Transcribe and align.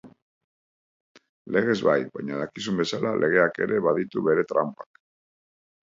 Legez 1.57 1.75
bai, 1.89 1.99
baina 2.17 2.39
dakizun 2.43 2.81
bezala, 2.83 3.13
legeak 3.25 3.61
ere 3.67 3.83
baditu 3.89 4.25
bere 4.31 4.51
tranpak. 4.53 5.03